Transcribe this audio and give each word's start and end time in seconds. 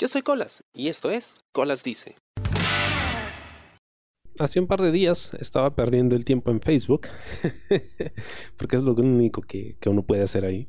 Yo 0.00 0.06
soy 0.06 0.22
Colas 0.22 0.62
y 0.72 0.86
esto 0.86 1.10
es 1.10 1.40
Colas 1.50 1.82
Dice. 1.82 2.14
Hace 4.38 4.60
un 4.60 4.68
par 4.68 4.80
de 4.80 4.92
días 4.92 5.34
estaba 5.40 5.74
perdiendo 5.74 6.14
el 6.14 6.24
tiempo 6.24 6.52
en 6.52 6.60
Facebook, 6.60 7.08
porque 8.56 8.76
es 8.76 8.82
lo 8.84 8.94
único 8.94 9.42
que, 9.42 9.76
que, 9.80 9.88
uno 9.88 10.04
puede 10.04 10.22
hacer 10.22 10.44
ahí. 10.44 10.68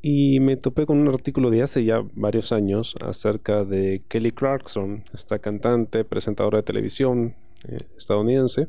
Y 0.00 0.40
me 0.40 0.56
topé 0.56 0.86
con 0.86 0.96
un 0.96 1.08
artículo 1.08 1.50
de 1.50 1.60
hace 1.60 1.84
ya 1.84 2.00
varios 2.14 2.50
años 2.50 2.94
acerca 3.04 3.64
de 3.64 4.02
Kelly 4.08 4.30
Clarkson, 4.30 5.04
esta 5.12 5.38
cantante, 5.38 6.02
presentadora 6.06 6.58
de 6.58 6.62
televisión 6.62 7.36
eh, 7.68 7.76
estadounidense, 7.94 8.68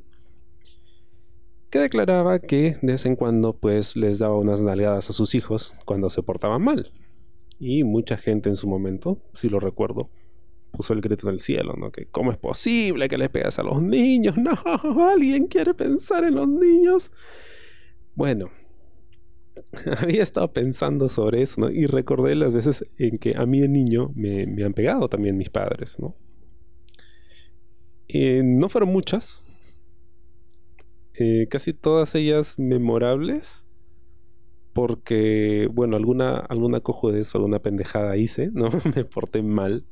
que 1.70 1.80
declaraba 1.80 2.40
que 2.40 2.78
de 2.82 2.92
vez 2.92 3.06
en 3.06 3.16
cuando 3.16 3.54
pues 3.54 3.96
les 3.96 4.20
daba 4.20 4.36
unas 4.36 4.62
nalgadas 4.62 5.10
a 5.10 5.14
sus 5.14 5.34
hijos 5.34 5.76
cuando 5.86 6.10
se 6.10 6.24
portaban 6.24 6.62
mal. 6.62 6.92
Y 7.60 7.84
mucha 7.84 8.18
gente 8.18 8.50
en 8.50 8.56
su 8.56 8.68
momento, 8.68 9.22
si 9.34 9.50
lo 9.50 9.60
recuerdo, 9.60 10.10
puso 10.72 10.94
el 10.94 11.02
grito 11.02 11.28
en 11.28 11.34
el 11.34 11.40
cielo, 11.40 11.74
¿no? 11.78 11.92
Que 11.92 12.06
cómo 12.06 12.32
es 12.32 12.38
posible 12.38 13.10
que 13.10 13.18
le 13.18 13.30
pegas 13.30 13.60
a 13.60 13.64
los 13.64 13.82
niños, 13.82 14.38
no, 14.38 14.52
alguien 15.12 15.48
quiere 15.48 15.74
pensar 15.74 16.24
en 16.24 16.36
los 16.36 16.48
niños. 16.48 17.12
Bueno, 18.16 18.50
había 19.98 20.24
estado 20.24 20.52
pensando 20.52 21.08
sobre 21.10 21.42
eso, 21.42 21.62
¿no? 21.62 21.70
Y 21.70 21.86
recordé 21.86 22.36
las 22.36 22.54
veces 22.54 22.86
en 22.98 23.18
que 23.18 23.36
a 23.36 23.46
mí 23.46 23.60
de 23.60 23.70
niño 23.70 24.12
me, 24.16 24.44
han 24.64 24.74
pegado 24.74 25.10
también 25.10 25.38
mis 25.38 25.50
padres, 25.50 25.98
¿no? 26.00 26.16
Eh, 28.08 28.42
no 28.44 28.70
fueron 28.70 28.90
muchas, 28.90 29.44
eh, 31.14 31.48
casi 31.50 31.74
todas 31.74 32.16
ellas 32.16 32.58
memorables, 32.58 33.66
porque, 34.74 35.68
bueno, 35.74 35.96
alguna, 35.96 36.38
alguna 36.38 36.80
cojo 36.80 37.12
de 37.12 37.22
eso, 37.22 37.38
alguna 37.38 37.60
pendejada 37.60 38.18
hice, 38.18 38.50
¿no? 38.54 38.70
Me 38.96 39.06
porté 39.06 39.42
mal. 39.42 39.86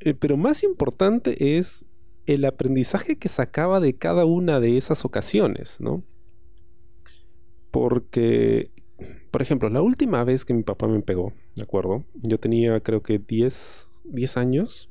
Eh, 0.00 0.14
pero 0.14 0.36
más 0.36 0.62
importante 0.62 1.58
es 1.58 1.84
el 2.26 2.44
aprendizaje 2.44 3.16
que 3.16 3.28
sacaba 3.28 3.80
de 3.80 3.94
cada 3.94 4.24
una 4.24 4.60
de 4.60 4.76
esas 4.76 5.04
ocasiones, 5.04 5.78
¿no? 5.80 6.02
Porque, 7.70 8.70
por 9.30 9.42
ejemplo, 9.42 9.68
la 9.68 9.82
última 9.82 10.22
vez 10.24 10.44
que 10.44 10.54
mi 10.54 10.62
papá 10.62 10.86
me 10.86 11.00
pegó, 11.00 11.32
¿de 11.56 11.62
acuerdo? 11.62 12.04
Yo 12.14 12.38
tenía 12.38 12.80
creo 12.80 13.02
que 13.02 13.18
10, 13.18 13.88
10 14.04 14.36
años, 14.36 14.90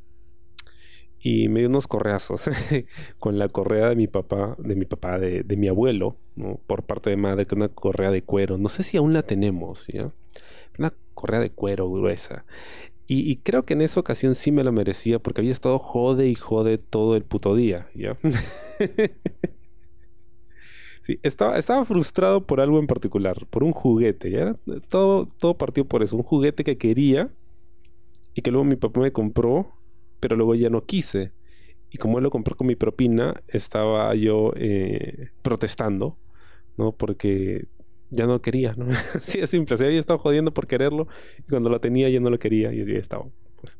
y 1.26 1.48
me 1.48 1.62
dio 1.62 1.70
unos 1.70 1.88
correazos 1.88 2.50
con 3.20 3.40
la 3.40 3.48
correa 3.48 3.88
de 3.88 3.96
mi 3.96 4.08
papá, 4.08 4.58
de 4.60 4.76
mi 4.76 4.84
papá, 4.84 5.18
de, 5.18 5.46
mi 5.56 5.70
abuelo, 5.70 6.18
por 6.68 6.84
parte 6.84 7.10
de 7.10 7.16
madre, 7.16 7.48
que 7.48 7.56
una 7.56 7.70
correa 7.70 8.12
de 8.12 8.24
cuero. 8.24 8.58
No 8.58 8.68
sé 8.68 8.84
si 8.84 8.98
aún 8.98 9.14
la 9.14 9.24
tenemos, 9.24 9.88
¿ya? 9.88 10.12
Una 10.78 10.94
correa 11.14 11.40
de 11.40 11.50
cuero 11.50 11.90
gruesa. 11.90 12.44
Y, 13.08 13.36
creo 13.38 13.64
que 13.64 13.74
en 13.74 13.82
esa 13.82 14.00
ocasión 14.00 14.34
sí 14.34 14.52
me 14.52 14.64
lo 14.64 14.72
merecía 14.72 15.20
porque 15.20 15.42
había 15.42 15.52
estado 15.52 15.78
jode 15.78 16.28
y 16.28 16.36
jode 16.36 16.80
todo 16.80 17.16
el 17.16 17.24
puto 17.24 17.56
día, 17.56 17.88
¿ya? 17.94 18.18
sí, 21.02 21.20
estaba, 21.22 21.60
estaba 21.60 21.86
frustrado 21.86 22.48
por 22.48 22.60
algo 22.60 22.80
en 22.80 22.88
particular, 22.88 23.46
por 23.52 23.64
un 23.64 23.72
juguete, 23.72 24.32
¿ya? 24.32 24.56
Todo, 24.90 25.28
todo 25.38 25.54
partió 25.54 25.86
por 25.86 26.02
eso, 26.02 26.18
un 26.18 26.24
juguete 26.24 26.64
que 26.64 26.78
quería 26.78 27.30
y 28.34 28.42
que 28.42 28.52
luego 28.52 28.66
mi 28.66 28.78
papá 28.78 29.02
me 29.02 29.12
compró 29.12 29.74
pero 30.24 30.38
luego 30.38 30.56
ya 30.56 30.70
no 30.70 30.86
quise. 30.86 31.34
Y 31.92 31.98
como 31.98 32.18
él 32.18 32.24
lo 32.24 32.32
compró 32.32 32.56
con 32.56 32.66
mi 32.66 32.78
propina, 32.78 33.44
estaba 33.50 34.16
yo 34.16 34.54
eh, 34.56 35.32
protestando, 35.42 36.18
¿no? 36.78 36.94
Porque 36.94 37.68
ya 38.10 38.26
no 38.26 38.42
quería, 38.42 38.74
¿no? 38.78 38.88
Así 39.16 39.40
es 39.40 39.50
simple, 39.50 39.76
se 39.76 39.86
había 39.86 40.00
estado 40.00 40.20
jodiendo 40.20 40.54
por 40.54 40.66
quererlo 40.66 41.10
y 41.40 41.50
cuando 41.50 41.70
lo 41.70 41.82
tenía 41.82 42.10
ya 42.10 42.22
no 42.22 42.30
lo 42.30 42.40
quería 42.40 42.72
y 42.74 42.78
yo 42.78 42.98
estaba 42.98 43.26
pues 43.60 43.78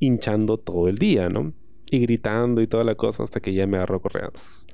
hinchando 0.00 0.58
todo 0.58 0.88
el 0.88 0.98
día, 0.98 1.28
¿no? 1.28 1.52
Y 1.88 2.00
gritando 2.00 2.62
y 2.62 2.66
toda 2.66 2.82
la 2.82 2.96
cosa 2.96 3.22
hasta 3.22 3.38
que 3.38 3.54
ya 3.54 3.68
me 3.68 3.76
agarró 3.76 4.02
correados. 4.02 4.66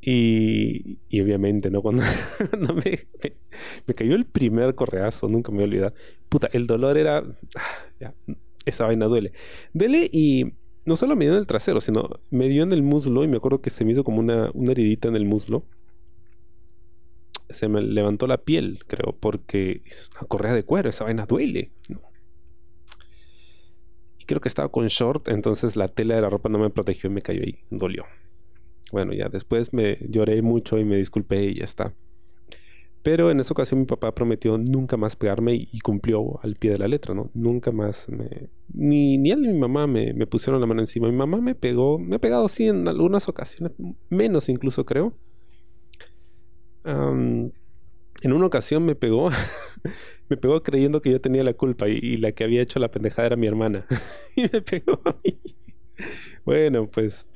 Y, 0.00 0.96
y, 1.10 1.20
obviamente, 1.20 1.70
¿no? 1.70 1.82
Cuando 1.82 2.02
me, 2.82 2.98
me, 3.86 3.94
cayó 3.94 4.14
el 4.14 4.24
primer 4.24 4.74
correazo, 4.74 5.28
nunca 5.28 5.52
me 5.52 5.58
voy 5.58 5.64
a 5.64 5.66
olvidar. 5.66 5.94
Puta, 6.30 6.48
el 6.54 6.66
dolor 6.66 6.96
era... 6.96 7.22
Ah, 8.00 8.14
esa 8.64 8.86
vaina 8.86 9.06
duele. 9.06 9.32
Dele 9.72 10.08
y 10.12 10.52
no 10.84 10.96
solo 10.96 11.16
me 11.16 11.24
dio 11.24 11.34
en 11.34 11.40
el 11.40 11.46
trasero, 11.46 11.80
sino 11.80 12.08
me 12.30 12.48
dio 12.48 12.62
en 12.62 12.72
el 12.72 12.82
muslo 12.82 13.24
y 13.24 13.28
me 13.28 13.36
acuerdo 13.36 13.60
que 13.60 13.70
se 13.70 13.84
me 13.84 13.92
hizo 13.92 14.04
como 14.04 14.20
una, 14.20 14.50
una 14.54 14.72
heridita 14.72 15.08
en 15.08 15.16
el 15.16 15.24
muslo. 15.24 15.64
Se 17.48 17.68
me 17.68 17.82
levantó 17.82 18.26
la 18.26 18.38
piel, 18.38 18.80
creo, 18.86 19.16
porque 19.18 19.82
es 19.84 20.08
una 20.12 20.28
correa 20.28 20.54
de 20.54 20.64
cuero, 20.64 20.88
esa 20.88 21.04
vaina 21.04 21.26
duele. 21.26 21.72
Y 24.18 24.24
creo 24.24 24.40
que 24.40 24.48
estaba 24.48 24.70
con 24.70 24.86
short, 24.86 25.28
entonces 25.28 25.76
la 25.76 25.88
tela 25.88 26.14
de 26.14 26.20
la 26.20 26.30
ropa 26.30 26.48
no 26.48 26.58
me 26.58 26.70
protegió 26.70 27.10
y 27.10 27.12
me 27.12 27.22
cayó 27.22 27.42
ahí, 27.42 27.58
dolió. 27.70 28.04
Bueno, 28.92 29.12
ya 29.12 29.28
después 29.28 29.72
me 29.72 29.98
lloré 30.08 30.42
mucho 30.42 30.78
y 30.78 30.84
me 30.84 30.96
disculpé 30.96 31.44
y 31.44 31.58
ya 31.58 31.64
está. 31.64 31.94
Pero 33.02 33.30
en 33.30 33.40
esa 33.40 33.54
ocasión 33.54 33.80
mi 33.80 33.86
papá 33.86 34.14
prometió 34.14 34.58
nunca 34.58 34.96
más 34.98 35.16
pegarme 35.16 35.54
y, 35.54 35.78
cumplió 35.80 36.38
al 36.42 36.56
pie 36.56 36.72
de 36.72 36.78
la 36.78 36.88
letra, 36.88 37.14
¿no? 37.14 37.30
Nunca 37.32 37.72
más 37.72 38.08
me... 38.10 38.50
Ni, 38.74 39.16
ni 39.16 39.30
él 39.30 39.40
ni 39.40 39.48
mi 39.48 39.58
mamá 39.58 39.86
me, 39.86 40.12
pusieron 40.26 40.60
la 40.60 40.66
mano 40.66 40.82
encima. 40.82 41.08
Mi 41.08 41.16
mamá 41.16 41.38
me 41.40 41.54
pegó, 41.54 41.98
me 41.98 42.16
ha 42.16 42.18
pegado 42.18 42.46
sí 42.48 42.68
en 42.68 42.86
algunas 42.88 43.28
ocasiones, 43.28 43.72
menos 44.10 44.48
incluso 44.50 44.84
creo. 44.84 45.14
en 46.84 47.52
una 48.22 48.46
ocasión 48.46 48.84
me 48.84 48.94
pegó, 48.94 49.30
me 50.28 50.36
pegó 50.36 50.62
creyendo 50.62 51.00
que 51.00 51.10
yo 51.10 51.20
tenía 51.22 51.42
la 51.42 51.54
culpa 51.54 51.88
y, 51.88 51.98
y 52.02 52.16
la 52.18 52.32
que 52.32 52.44
había 52.44 52.60
hecho 52.60 52.78
la 52.80 52.90
pendejada 52.90 53.26
era 53.28 53.36
mi 53.36 53.46
hermana. 53.46 53.86
y 54.36 54.42
me 54.42 54.60
pegó 54.60 55.00
a 55.06 55.16
mí. 55.24 55.38
Bueno, 56.44 56.86
pues... 56.86 57.26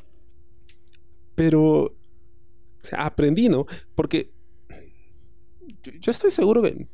Pero... 1.34 1.84
O 1.84 2.86
sea, 2.86 3.06
aprendí, 3.06 3.48
¿no? 3.48 3.64
Porque 3.94 4.34
yo 6.00 6.10
estoy 6.10 6.30
seguro 6.30 6.62
que 6.62 6.86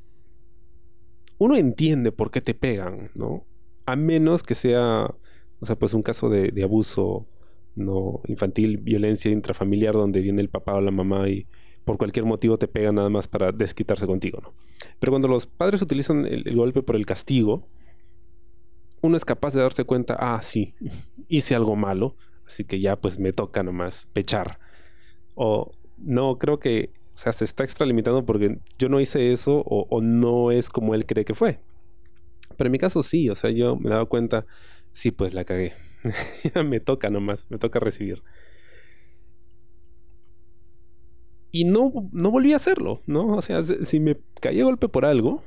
uno 1.39 1.57
entiende 1.57 2.13
por 2.13 2.31
qué 2.31 2.41
te 2.41 2.55
pegan, 2.55 3.11
¿no? 3.15 3.47
A 3.87 3.97
menos 3.97 4.43
que 4.43 4.55
sea, 4.55 5.15
o 5.61 5.67
sea, 5.67 5.77
pues 5.77 5.95
un 5.95 6.03
caso 6.03 6.29
de, 6.29 6.53
abuso 6.63 7.27
no 7.75 8.21
infantil, 8.27 8.77
violencia 8.77 9.31
intrafamiliar 9.31 9.95
donde 9.95 10.21
viene 10.21 10.43
el 10.43 10.51
papá 10.51 10.75
o 10.75 10.81
la 10.81 10.91
mamá 10.91 11.29
y 11.29 11.47
por 11.85 11.97
cualquier 11.97 12.27
motivo 12.27 12.59
te 12.59 12.69
pegan 12.69 12.97
nada 12.97 13.09
más 13.09 13.27
para 13.27 13.53
desquitarse 13.53 14.07
contigo, 14.07 14.41
¿no? 14.43 14.53
Pero 14.99 15.13
cuando 15.13 15.29
los 15.29 15.47
padres 15.47 15.81
utilizan 15.81 16.27
el, 16.27 16.55
golpe 16.55 16.83
por 16.83 16.95
el 16.95 17.07
castigo, 17.07 17.67
uno 19.01 19.17
es 19.17 19.25
capaz 19.25 19.55
de 19.55 19.63
darse 19.63 19.85
cuenta, 19.85 20.17
ah, 20.21 20.43
sí, 20.43 20.75
hice 21.29 21.55
algo 21.55 21.75
malo, 21.75 22.17
así 22.47 22.65
que 22.65 22.81
ya 22.81 22.97
pues 22.97 23.19
me 23.19 23.33
toca 23.33 23.63
nomás 23.63 24.07
pechar. 24.13 24.59
O 25.35 25.73
no, 25.97 26.39
creo 26.39 26.59
que 26.59 26.91
o 27.15 27.19
sea, 27.19 27.33
se 27.33 27.45
está 27.45 27.65
extralimitando 27.65 28.25
porque 28.25 28.59
yo 28.79 28.89
no 28.89 29.01
hice 29.01 29.33
eso 29.33 29.63
o, 29.67 30.01
no 30.01 30.51
es 30.51 30.71
como 30.71 30.95
él 30.95 31.07
cree 31.07 31.25
que 31.25 31.35
fue. 31.35 31.61
Pero 32.57 32.69
en 32.69 32.73
mi 32.73 32.79
caso 32.79 33.03
sí, 33.03 33.29
o 33.29 33.35
sea, 33.35 33.51
yo 33.51 33.77
me 33.77 33.89
he 33.89 33.93
dado 33.93 34.09
cuenta, 34.09 34.47
sí, 34.93 35.11
pues 35.11 35.35
la 35.35 35.45
cagué. 35.45 35.75
me 36.65 36.81
toca 36.81 37.11
nomás, 37.11 37.47
me 37.51 37.59
toca 37.59 37.79
recibir. 37.79 38.23
Y 41.53 41.65
no, 41.65 41.93
no 42.13 42.31
volví 42.31 42.53
a 42.53 42.57
hacerlo, 42.57 43.03
¿no? 43.07 43.37
O 43.37 43.43
sea, 43.43 43.63
si 43.65 44.01
me 44.01 44.17
caí 44.41 44.61
a 44.61 44.65
golpe 44.65 44.89
por 44.89 45.05
algo, 45.05 45.43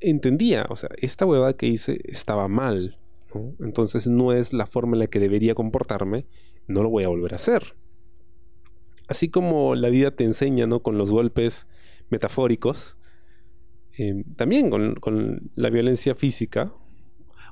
entendía, 0.00 0.66
o 0.68 0.76
sea, 0.76 0.90
esta 0.98 1.24
huevada 1.24 1.54
que 1.54 1.66
hice 1.66 2.00
estaba 2.04 2.48
mal. 2.48 2.98
Entonces 3.60 4.06
no 4.06 4.32
es 4.32 4.52
la 4.52 4.66
forma 4.66 4.94
en 4.94 5.00
la 5.00 5.06
que 5.06 5.20
debería 5.20 5.54
comportarme, 5.54 6.26
no 6.66 6.82
lo 6.82 6.88
voy 6.88 7.04
a 7.04 7.08
volver 7.08 7.34
a 7.34 7.36
hacer 7.36 7.74
así 9.08 9.28
como 9.28 9.74
la 9.74 9.88
vida 9.88 10.10
te 10.10 10.24
enseña, 10.24 10.66
¿no? 10.66 10.80
Con 10.80 10.98
los 10.98 11.10
golpes 11.10 11.66
metafóricos, 12.10 12.96
eh, 13.98 14.24
también 14.36 14.70
con, 14.70 15.50
la 15.54 15.70
violencia 15.70 16.14
física. 16.14 16.72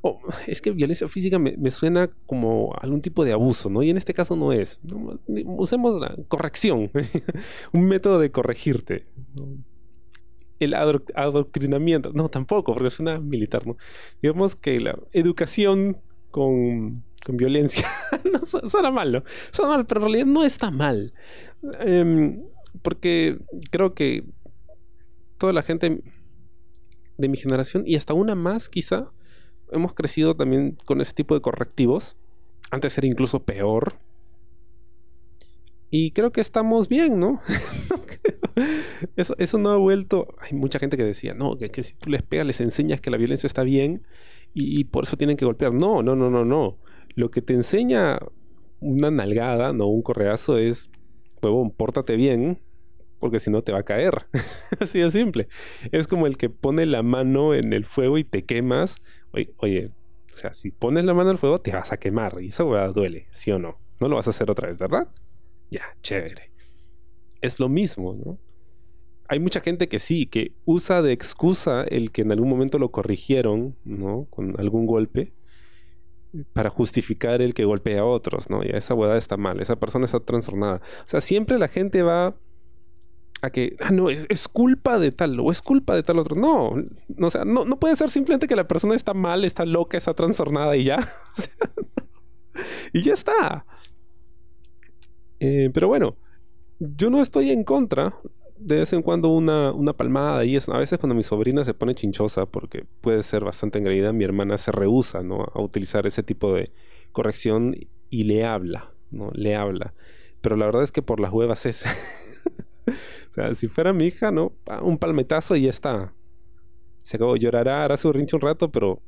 Oh, 0.02 0.20
es 0.46 0.60
que 0.60 0.70
violencia 0.72 1.08
física 1.08 1.38
me, 1.38 1.70
suena 1.70 2.10
como 2.26 2.74
algún 2.78 3.00
tipo 3.00 3.24
de 3.24 3.32
abuso, 3.32 3.70
¿no? 3.70 3.82
Y 3.82 3.90
en 3.90 3.96
este 3.96 4.12
caso 4.12 4.36
no 4.36 4.52
es. 4.52 4.80
Usemos 5.26 6.00
la 6.00 6.14
corrección, 6.28 6.90
un 7.72 7.84
método 7.86 8.18
de 8.18 8.30
corregirte. 8.30 9.06
El 10.60 10.74
adoctrinamiento, 10.74 12.12
no, 12.12 12.28
tampoco, 12.28 12.74
porque 12.74 12.90
suena 12.90 13.18
militar, 13.18 13.66
¿no? 13.66 13.76
Digamos 14.22 14.56
que 14.56 14.78
la 14.78 14.98
educación 15.12 15.98
con 16.30 17.02
con 17.24 17.36
violencia. 17.36 17.86
no, 18.32 18.44
suena 18.44 18.90
malo. 18.90 19.24
Suena 19.50 19.76
mal, 19.76 19.86
pero 19.86 20.00
en 20.00 20.06
realidad 20.06 20.26
no 20.26 20.44
está 20.44 20.70
mal. 20.70 21.12
Em, 21.80 22.42
porque 22.82 23.38
creo 23.70 23.94
que 23.94 24.24
toda 25.38 25.52
la 25.52 25.62
gente 25.62 26.02
de 27.16 27.28
mi 27.28 27.36
generación 27.36 27.84
y 27.86 27.96
hasta 27.96 28.12
una 28.14 28.34
más 28.34 28.68
quizá 28.68 29.10
hemos 29.70 29.94
crecido 29.94 30.36
también 30.36 30.76
con 30.84 31.00
ese 31.00 31.12
tipo 31.12 31.34
de 31.34 31.40
correctivos. 31.40 32.16
Antes 32.70 32.96
era 32.98 33.06
incluso 33.06 33.44
peor. 33.44 33.98
Y 35.90 36.10
creo 36.10 36.32
que 36.32 36.40
estamos 36.40 36.88
bien, 36.88 37.20
¿no? 37.20 37.40
eso, 39.16 39.36
eso 39.38 39.58
no 39.58 39.70
ha 39.70 39.76
vuelto... 39.76 40.34
Hay 40.40 40.52
mucha 40.52 40.80
gente 40.80 40.96
que 40.96 41.04
decía, 41.04 41.34
no, 41.34 41.56
que, 41.56 41.70
que 41.70 41.84
si 41.84 41.94
tú 41.94 42.10
les 42.10 42.22
pegas, 42.22 42.46
les 42.46 42.60
enseñas 42.60 43.00
que 43.00 43.10
la 43.10 43.16
violencia 43.16 43.46
está 43.46 43.62
bien 43.62 44.04
y, 44.54 44.84
por 44.84 45.04
eso 45.04 45.16
tienen 45.16 45.36
que 45.36 45.44
golpear. 45.44 45.72
No, 45.72 46.02
no, 46.02 46.14
no, 46.14 46.30
no, 46.30 46.44
no. 46.44 46.78
Lo 47.14 47.30
que 47.30 47.42
te 47.42 47.54
enseña 47.54 48.18
una 48.80 49.10
nalgada, 49.10 49.72
no 49.72 49.86
un 49.86 50.02
correazo, 50.02 50.58
es, 50.58 50.90
huevón, 51.42 51.70
pórtate 51.70 52.16
bien, 52.16 52.60
porque 53.18 53.38
si 53.38 53.50
no 53.50 53.62
te 53.62 53.72
va 53.72 53.80
a 53.80 53.84
caer. 53.84 54.26
Así 54.80 55.00
de 55.00 55.10
simple. 55.10 55.48
Es 55.92 56.06
como 56.06 56.26
el 56.26 56.36
que 56.36 56.50
pone 56.50 56.86
la 56.86 57.02
mano 57.02 57.54
en 57.54 57.72
el 57.72 57.86
fuego 57.86 58.18
y 58.18 58.24
te 58.24 58.44
quemas. 58.44 58.96
Oye, 59.32 59.54
oye, 59.58 59.90
o 60.32 60.36
sea, 60.36 60.52
si 60.52 60.70
pones 60.70 61.04
la 61.04 61.14
mano 61.14 61.30
al 61.30 61.38
fuego 61.38 61.60
te 61.60 61.72
vas 61.72 61.92
a 61.92 61.96
quemar 61.96 62.36
y 62.40 62.48
eso 62.48 62.64
duele, 62.92 63.26
¿sí 63.30 63.50
o 63.50 63.58
no? 63.58 63.78
No 64.00 64.08
lo 64.08 64.16
vas 64.16 64.26
a 64.26 64.30
hacer 64.30 64.50
otra 64.50 64.68
vez, 64.68 64.78
¿verdad? 64.78 65.08
Ya, 65.70 65.84
chévere. 66.02 66.50
Es 67.40 67.60
lo 67.60 67.68
mismo, 67.68 68.14
¿no? 68.14 68.38
Hay 69.28 69.38
mucha 69.38 69.60
gente 69.60 69.88
que 69.88 69.98
sí, 69.98 70.26
que 70.26 70.52
usa 70.64 71.00
de 71.00 71.12
excusa 71.12 71.84
el 71.84 72.10
que 72.10 72.22
en 72.22 72.32
algún 72.32 72.48
momento 72.48 72.78
lo 72.78 72.90
corrigieron, 72.90 73.76
¿no? 73.84 74.26
Con 74.28 74.58
algún 74.60 74.86
golpe 74.86 75.32
para 76.52 76.70
justificar 76.70 77.42
el 77.42 77.54
que 77.54 77.64
golpea 77.64 78.00
a 78.00 78.04
otros, 78.04 78.50
¿no? 78.50 78.62
Y 78.62 78.70
esa 78.70 78.94
huevada 78.94 79.18
está 79.18 79.36
mal, 79.36 79.60
esa 79.60 79.76
persona 79.76 80.06
está 80.06 80.20
trastornada. 80.20 80.80
O 81.04 81.08
sea, 81.08 81.20
siempre 81.20 81.58
la 81.58 81.68
gente 81.68 82.02
va 82.02 82.34
a 83.42 83.50
que, 83.50 83.76
ah, 83.80 83.90
no, 83.90 84.10
es, 84.10 84.48
culpa 84.48 84.98
de 84.98 85.12
tal 85.12 85.38
o 85.38 85.50
es 85.50 85.60
culpa 85.60 85.94
de 85.94 86.02
tal 86.02 86.18
otro. 86.18 86.36
No, 86.36 86.74
no, 87.08 87.26
o 87.26 87.30
sea, 87.30 87.44
no, 87.44 87.64
no 87.64 87.78
puede 87.78 87.96
ser 87.96 88.10
simplemente 88.10 88.48
que 88.48 88.56
la 88.56 88.66
persona 88.66 88.94
está 88.94 89.14
mal, 89.14 89.44
está 89.44 89.64
loca, 89.64 89.98
está 89.98 90.14
trastornada 90.14 90.76
y 90.76 90.84
ya. 90.84 91.08
y 92.92 93.02
ya 93.02 93.14
está. 93.14 93.66
Eh, 95.40 95.70
pero 95.74 95.88
bueno, 95.88 96.16
yo 96.78 97.10
no 97.10 97.20
estoy 97.20 97.50
en 97.50 97.64
contra 97.64 98.14
de 98.64 98.76
vez 98.76 98.94
en 98.94 99.02
cuando 99.02 99.28
una, 99.28 99.72
una 99.72 99.92
palmada 99.92 100.44
y 100.44 100.56
eso. 100.56 100.72
A 100.72 100.78
veces 100.78 100.98
cuando 100.98 101.14
mi 101.14 101.22
sobrina 101.22 101.64
se 101.64 101.74
pone 101.74 101.94
chinchosa, 101.94 102.46
porque 102.46 102.86
puede 103.02 103.22
ser 103.22 103.44
bastante 103.44 103.78
engreída, 103.78 104.12
mi 104.12 104.24
hermana 104.24 104.56
se 104.56 104.72
rehúsa 104.72 105.22
¿no? 105.22 105.44
a 105.52 105.60
utilizar 105.60 106.06
ese 106.06 106.22
tipo 106.22 106.54
de 106.54 106.72
corrección 107.12 107.76
y 108.08 108.24
le 108.24 108.46
habla, 108.46 108.90
¿no? 109.10 109.30
Le 109.34 109.54
habla. 109.54 109.92
Pero 110.40 110.56
la 110.56 110.64
verdad 110.64 110.82
es 110.82 110.92
que 110.92 111.02
por 111.02 111.20
las 111.20 111.30
huevas 111.30 111.66
es. 111.66 111.84
o 112.86 113.32
sea, 113.32 113.54
si 113.54 113.68
fuera 113.68 113.92
mi 113.92 114.06
hija, 114.06 114.30
¿no? 114.30 114.52
Un 114.82 114.96
palmetazo 114.96 115.56
y 115.56 115.62
ya 115.62 115.70
está. 115.70 116.14
Se 117.02 117.18
acabó. 117.18 117.36
Llorará, 117.36 117.84
hará 117.84 117.98
su 117.98 118.10
rincho 118.12 118.38
un 118.38 118.42
rato, 118.42 118.72
pero 118.72 119.02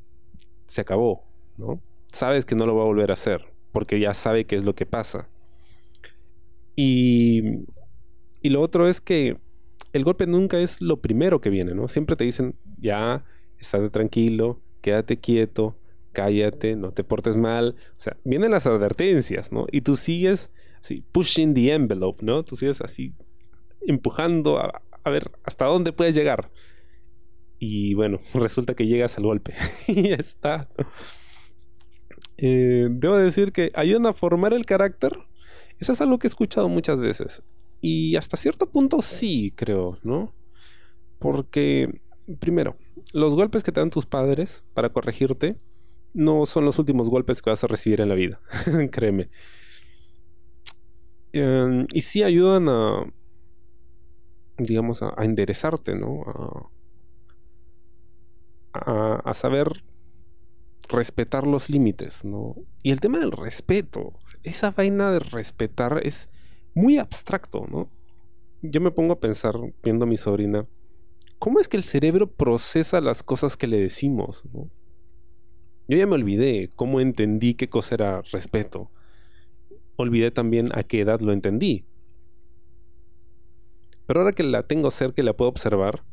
se 0.66 0.82
acabó, 0.82 1.24
¿no? 1.56 1.80
Sabes 2.08 2.44
que 2.44 2.54
no 2.54 2.66
lo 2.66 2.76
va 2.76 2.82
a 2.82 2.86
volver 2.86 3.10
a 3.10 3.14
hacer, 3.14 3.46
porque 3.72 3.98
ya 3.98 4.12
sabe 4.12 4.44
qué 4.44 4.56
es 4.56 4.64
lo 4.64 4.74
que 4.74 4.84
pasa. 4.84 5.28
Y, 6.74 7.64
y 8.42 8.50
lo 8.50 8.60
otro 8.60 8.86
es 8.86 9.00
que 9.00 9.38
el 9.96 10.04
golpe 10.04 10.26
nunca 10.26 10.58
es 10.60 10.81
lo 10.81 11.00
primero 11.00 11.40
que 11.40 11.50
viene, 11.50 11.75
¿no? 11.75 11.88
Siempre 11.88 12.16
te 12.16 12.25
dicen, 12.25 12.54
ya, 12.78 13.25
estate 13.58 13.90
tranquilo, 13.90 14.60
quédate 14.81 15.19
quieto, 15.19 15.76
cállate, 16.12 16.76
no 16.76 16.93
te 16.93 17.04
portes 17.04 17.37
mal. 17.37 17.76
O 17.96 18.00
sea, 18.00 18.16
vienen 18.25 18.50
las 18.50 18.66
advertencias, 18.66 19.52
¿no? 19.52 19.66
Y 19.72 19.81
tú 19.81 19.96
sigues 19.96 20.50
así, 20.81 21.02
pushing 21.12 21.54
the 21.54 21.72
envelope, 21.72 22.25
¿no? 22.25 22.44
Tú 22.44 22.56
sigues 22.56 22.81
así, 22.81 23.14
empujando 23.87 24.58
a, 24.58 24.82
ver 25.04 25.31
hasta 25.44 25.64
dónde 25.64 25.93
puedes 25.93 26.14
llegar. 26.14 26.50
Y 27.58 27.94
bueno, 27.94 28.20
resulta 28.34 28.75
que 28.75 28.87
llegas 28.87 29.16
al 29.19 29.25
golpe. 29.25 29.54
y 29.88 30.10
ya 30.10 30.16
está. 30.16 30.69
Eh, 32.37 32.88
debo 32.90 33.16
decir 33.16 33.52
que 33.52 33.72
ayudan 33.75 34.06
a 34.06 34.12
formar 34.12 34.52
el 34.52 34.66
carácter. 34.66 35.19
Eso 35.78 35.92
es 35.92 36.00
algo 36.00 36.19
que 36.19 36.26
he 36.26 36.31
escuchado 36.31 36.69
muchas 36.69 36.99
veces. 36.99 37.42
Y 37.81 38.17
hasta 38.17 38.37
cierto 38.37 38.69
punto 38.70 39.02
sí, 39.02 39.52
creo, 39.55 39.99
¿no? 40.02 40.34
Porque, 41.19 42.00
primero, 42.38 42.76
los 43.12 43.34
golpes 43.34 43.62
que 43.62 43.73
te 43.73 43.81
dan 43.81 43.90
tus 43.90 44.06
padres 44.06 44.64
para 44.75 44.90
corregirte 44.90 45.58
no 46.14 46.46
son 46.46 46.64
los 46.64 46.78
últimos 46.78 47.11
golpes 47.11 47.43
que 47.43 47.50
vas 47.50 47.62
a 47.62 47.67
recibir 47.67 48.00
en 48.00 48.08
la 48.08 48.14
vida, 48.14 48.40
créeme. 48.90 49.28
Em, 51.32 51.87
y 51.93 52.00
sí 52.00 52.23
ayudan 52.23 52.69
a, 52.69 53.12
digamos, 54.56 55.02
a, 55.02 55.14
enderezarte, 55.19 55.94
¿no? 55.94 56.70
A, 58.73 59.20
a, 59.25 59.34
saber 59.34 59.69
respetar 60.88 61.46
los 61.46 61.69
límites, 61.69 62.25
¿no? 62.25 62.55
Y 62.82 62.90
el 62.90 63.00
tema 63.00 63.19
del 63.19 63.32
respeto, 63.32 64.14
esa 64.43 64.70
vaina 64.70 65.12
de 65.12 65.19
respetar 65.19 66.00
es 66.05 66.31
muy 66.76 66.99
abstracto, 66.99 67.67
¿no? 67.70 67.88
Yo 68.61 68.82
me 68.82 68.90
pongo 68.90 69.14
a 69.14 69.19
pensar, 69.19 69.55
viendo 69.82 70.05
a 70.05 70.08
mi 70.08 70.19
sobrina, 70.19 70.67
¿cómo 71.38 71.58
es 71.58 71.69
que 71.69 71.78
el 71.78 71.84
cerebro 71.84 72.31
procesa 72.31 73.00
las 73.00 73.23
cosas 73.23 73.56
que 73.56 73.67
le 73.67 73.81
decimos? 73.81 74.44
Yo 75.88 75.96
ya 75.96 76.06
me 76.06 76.14
olvidé 76.14 76.70
cómo 76.76 77.00
entendí 77.00 77.55
qué 77.55 77.70
cosa 77.70 77.94
era 77.94 78.23
respeto. 78.31 78.90
Olvidé 79.96 80.31
también 80.31 80.69
a 80.75 80.82
qué 80.82 81.00
edad 81.00 81.20
lo 81.20 81.32
entendí. 81.32 81.87
Pero 84.06 84.20
ahora 84.20 84.32
que 84.32 84.43
la 84.43 84.64
tengo 84.64 84.90
cerca 84.90 85.23
y 85.23 85.25
la 85.25 85.34
puedo 85.34 85.49
observar, 85.49 86.05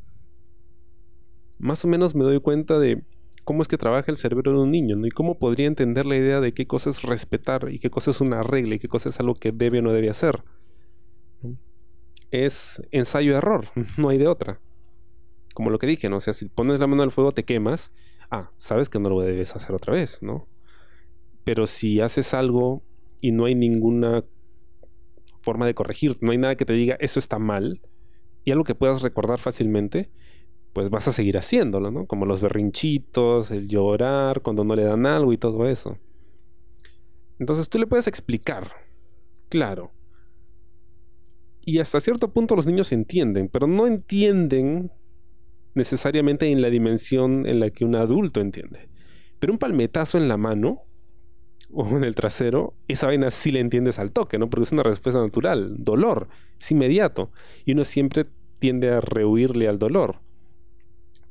más 1.59 1.83
o 1.83 1.89
menos 1.89 2.15
me 2.15 2.23
doy 2.23 2.39
cuenta 2.39 2.79
de 2.79 3.03
cómo 3.43 3.61
es 3.61 3.67
que 3.67 3.77
trabaja 3.77 4.11
el 4.11 4.17
cerebro 4.17 4.51
de 4.51 4.59
un 4.59 4.71
niño. 4.71 5.05
Y 5.05 5.11
cómo 5.11 5.37
podría 5.37 5.67
entender 5.67 6.05
la 6.05 6.15
idea 6.15 6.41
de 6.41 6.53
qué 6.53 6.67
cosa 6.67 6.89
es 6.89 7.01
respetar 7.03 7.69
y 7.71 7.79
qué 7.79 7.89
cosa 7.89 8.11
es 8.11 8.21
una 8.21 8.43
regla 8.43 8.75
y 8.75 8.79
qué 8.79 8.87
cosa 8.87 9.09
es 9.09 9.19
algo 9.19 9.35
que 9.35 9.51
debe 9.51 9.79
o 9.79 9.81
no 9.81 9.91
debe 9.91 10.09
hacer. 10.09 10.43
Es 12.31 12.81
ensayo-error, 12.91 13.67
no 13.97 14.09
hay 14.09 14.17
de 14.17 14.27
otra. 14.27 14.59
Como 15.53 15.69
lo 15.69 15.77
que 15.77 15.87
dije, 15.87 16.09
¿no? 16.09 16.17
O 16.17 16.21
sea, 16.21 16.33
si 16.33 16.49
pones 16.49 16.79
la 16.79 16.87
mano 16.87 17.03
al 17.03 17.11
fuego 17.11 17.31
te 17.31 17.43
quemas, 17.43 17.91
ah, 18.31 18.51
sabes 18.57 18.89
que 18.89 18.99
no 18.99 19.09
lo 19.09 19.21
debes 19.21 19.55
hacer 19.55 19.75
otra 19.75 19.93
vez, 19.93 20.23
¿no? 20.23 20.47
Pero 21.43 21.67
si 21.67 21.99
haces 21.99 22.33
algo 22.33 22.83
y 23.21 23.31
no 23.31 23.45
hay 23.45 23.53
ninguna 23.53 24.23
forma 25.39 25.67
de 25.67 25.75
corregir, 25.75 26.17
no 26.21 26.31
hay 26.31 26.37
nada 26.37 26.55
que 26.55 26.65
te 26.65 26.73
diga 26.73 26.95
eso 26.99 27.19
está 27.19 27.37
mal, 27.37 27.81
y 28.45 28.51
algo 28.51 28.63
que 28.63 28.75
puedas 28.75 29.01
recordar 29.01 29.39
fácilmente, 29.39 30.09
pues 30.73 30.89
vas 30.89 31.07
a 31.07 31.13
seguir 31.13 31.37
haciéndolo, 31.37 31.91
¿no? 31.91 32.07
Como 32.07 32.25
los 32.25 32.41
berrinchitos, 32.41 33.51
el 33.51 33.67
llorar 33.67 34.41
cuando 34.41 34.63
no 34.63 34.75
le 34.75 34.83
dan 34.83 35.05
algo 35.05 35.31
y 35.31 35.37
todo 35.37 35.67
eso. 35.69 35.97
Entonces 37.39 37.69
tú 37.69 37.77
le 37.77 37.87
puedes 37.87 38.07
explicar, 38.07 38.71
claro. 39.49 39.91
Y 41.61 41.79
hasta 41.79 42.01
cierto 42.01 42.33
punto 42.33 42.55
los 42.55 42.65
niños 42.65 42.91
entienden, 42.91 43.49
pero 43.49 43.67
no 43.67 43.85
entienden 43.85 44.91
necesariamente 45.75 46.51
en 46.51 46.61
la 46.61 46.69
dimensión 46.69 47.45
en 47.45 47.59
la 47.59 47.69
que 47.69 47.85
un 47.85 47.95
adulto 47.95 48.41
entiende. 48.41 48.89
Pero 49.39 49.53
un 49.53 49.59
palmetazo 49.59 50.17
en 50.17 50.27
la 50.27 50.37
mano 50.37 50.81
o 51.71 51.87
en 51.87 52.03
el 52.03 52.15
trasero, 52.15 52.73
esa 52.87 53.07
vaina 53.07 53.29
sí 53.31 53.51
le 53.51 53.59
entiendes 53.59 53.99
al 53.99 54.11
toque, 54.11 54.37
¿no? 54.37 54.49
Porque 54.49 54.63
es 54.63 54.71
una 54.71 54.83
respuesta 54.83 55.21
natural, 55.21 55.75
dolor, 55.77 56.29
es 56.59 56.71
inmediato. 56.71 57.31
Y 57.63 57.73
uno 57.73 57.83
siempre 57.83 58.25
tiende 58.59 58.89
a 58.89 59.01
rehuirle 59.01 59.67
al 59.67 59.79
dolor 59.79 60.22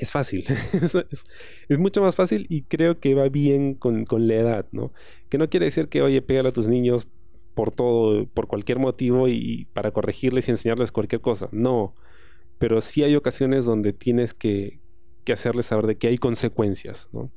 es 0.02 0.10
fácil. 0.10 0.44
es, 1.68 1.78
mucho 1.78 2.02
más 2.02 2.16
fácil 2.16 2.46
y 2.48 2.62
creo 2.62 2.98
que 2.98 3.14
va 3.14 3.28
bien 3.28 3.74
con, 3.74 4.04
la 4.26 4.34
edad, 4.34 4.66
¿no? 4.72 4.92
Que 5.28 5.38
no 5.38 5.48
quiere 5.48 5.66
decir 5.66 5.88
que, 5.88 6.02
oye, 6.02 6.20
pégale 6.22 6.48
a 6.48 6.52
tus 6.52 6.66
niños 6.66 7.06
por 7.54 7.70
todo, 7.70 8.26
por 8.26 8.48
cualquier 8.48 8.80
motivo 8.80 9.28
y 9.28 9.68
para 9.72 9.92
corregirles 9.92 10.48
y 10.48 10.50
enseñarles 10.50 10.90
cualquier 10.90 11.20
cosa. 11.20 11.48
No. 11.52 11.94
Pero 12.58 12.80
sí 12.80 13.04
hay 13.04 13.14
ocasiones 13.14 13.64
donde 13.64 13.92
tienes 13.92 14.34
que, 14.34 14.80
que 15.22 15.32
hacerles 15.32 15.66
saber 15.66 15.86
de 15.86 15.96
que 15.96 16.08
hay 16.08 16.18
consecuencias, 16.18 17.08
¿no? 17.12 17.30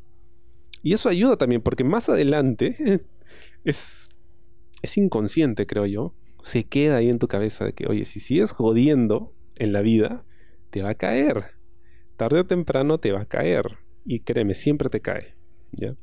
Y 0.82 0.94
eso 0.94 1.10
ayuda 1.10 1.38
también, 1.38 1.62
porque 1.62 1.84
más 1.84 2.10
adelante 2.10 3.02
es, 3.64 4.10
es 4.82 4.98
inconsciente, 4.98 5.68
creo 5.68 5.86
yo. 5.86 6.16
Se 6.42 6.64
queda 6.64 6.98
ahí 6.98 7.10
en 7.10 7.20
tu 7.20 7.28
cabeza 7.28 7.64
de 7.64 7.74
que, 7.74 7.86
oye, 7.86 8.06
si 8.06 8.20
sigues 8.20 8.54
jodiendo 8.54 9.34
en 9.56 9.72
la 9.72 9.82
vida, 9.82 10.26
te 10.72 10.82
va 10.82 10.90
a 10.90 10.96
caer 10.96 11.56
tarde 12.16 12.42
o 12.42 12.46
temprano 12.46 12.98
te 12.98 13.12
va 13.12 13.22
a 13.22 13.26
caer. 13.26 13.78
Y 14.06 14.20
créeme, 14.20 14.54
siempre 14.54 14.90
te 14.90 15.02
cae. 15.02 15.36
¿ya? 15.72 15.96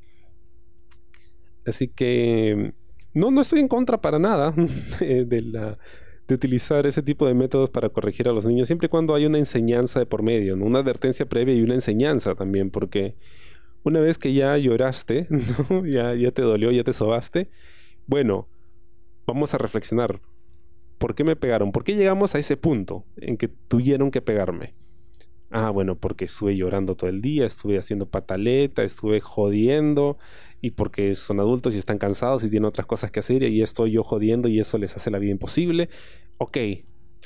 Así 1.64 1.88
que 1.88 2.75
no, 3.14 3.31
no 3.31 3.40
estoy 3.40 3.61
en 3.61 3.69
contra 3.69 4.00
para 4.00 4.19
nada 4.19 4.52
de, 5.00 5.76
utilizar 6.33 6.87
ese 6.87 7.02
tipo 7.02 7.26
de 7.26 7.35
métodos 7.35 7.69
para 7.69 7.90
corregir 7.90 8.26
a 8.26 8.33
los 8.33 8.47
niños, 8.47 8.66
siempre 8.66 8.87
y 8.87 8.88
cuando 8.88 9.14
hay 9.14 9.26
una 9.26 9.37
enseñanza 9.37 9.99
de 9.99 10.07
por 10.07 10.23
medio, 10.23 10.54
una 10.54 10.78
advertencia 10.78 11.26
previa 11.26 11.54
y 11.54 11.61
una 11.61 11.75
enseñanza 11.75 12.35
también, 12.35 12.71
porque 12.71 13.16
una 13.83 14.00
vez 14.00 14.16
que 14.16 14.33
ya 14.33 14.57
lloraste, 14.57 15.26
ya, 15.85 16.14
ya 16.14 16.31
te 16.31 16.40
dolió, 16.40 16.71
ya 16.71 16.85
te 16.85 16.95
sobaste, 16.95 17.50
bueno, 18.07 18.49
vamos 19.26 19.52
a 19.52 19.59
reflexionar. 19.59 20.21
¿Por 20.97 21.14
qué 21.14 21.25
me 21.25 21.37
pegaron? 21.37 21.71
¿Por 21.73 21.85
qué 21.85 21.97
llegamos 21.97 22.35
a 22.35 22.38
ese 22.38 22.57
punto 22.57 23.04
en 23.16 23.37
que 23.37 23.49
tuvieron 23.49 24.11
que 24.11 24.23
pegarme? 24.23 24.75
Ah, 25.55 25.69
bueno, 25.69 25.97
porque 25.97 26.25
estuve 26.25 26.57
llorando 26.57 26.97
todo 26.97 27.11
el 27.11 27.21
día, 27.21 27.45
estuve 27.45 27.79
haciendo 27.79 28.07
pataleta, 28.07 28.85
estuve 28.85 29.21
jodiendo, 29.21 30.17
y 30.63 30.71
porque 30.71 31.15
son 31.15 31.41
adultos 31.41 31.75
y 31.75 31.79
están 31.79 31.99
cansados 31.99 32.43
y 32.43 32.49
tienen 32.49 32.65
otras 32.65 32.87
cosas 32.87 33.11
que 33.11 33.21
hacer, 33.21 33.43
y 33.43 33.61
estoy 33.61 33.93
yo 33.93 34.03
jodiendo 34.03 34.49
y 34.49 34.59
eso 34.59 34.79
les 34.79 34.97
hace 34.97 35.11
la 35.11 35.19
vida 35.19 35.31
imposible. 35.31 35.91
Ok, 36.39 36.57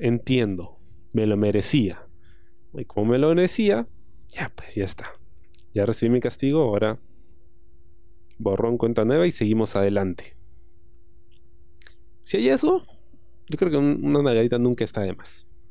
entiendo, 0.01 0.77
me 1.13 1.25
lo 1.27 1.37
merecía. 1.37 2.05
Y 2.75 2.85
como 2.85 3.13
me 3.13 3.19
lo 3.19 3.29
merecía, 3.29 3.87
ya, 4.29 4.53
pues 4.57 4.75
ya 4.75 4.85
está. 4.85 5.13
Ya 5.73 5.87
recibí 5.87 6.11
mi 6.11 6.21
castigo, 6.21 6.63
ahora 6.63 6.99
borrón 8.39 8.77
cuenta 8.77 9.05
nueva 9.05 9.27
y 9.27 9.31
seguimos 9.31 9.77
adelante. 9.77 10.37
Si 12.25 12.39
hay 12.39 12.49
eso, 12.49 12.83
yo 13.49 13.57
creo 13.57 13.71
que 13.71 13.77
una 13.77 14.21
nalgadita 14.21 14.59
nunca 14.59 14.83
está 14.83 15.03
de 15.03 15.15
más. 15.15 15.47